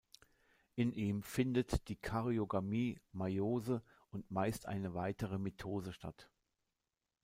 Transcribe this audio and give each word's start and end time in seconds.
In 0.73 0.93
ihm 0.93 1.21
findet 1.21 1.87
die 1.87 1.95
Karyogamie, 1.95 2.99
Meiose 3.11 3.83
und 4.09 4.31
meist 4.31 4.65
eine 4.65 4.95
weitere 4.95 5.37
Mitose 5.37 5.93
statt. 5.93 6.27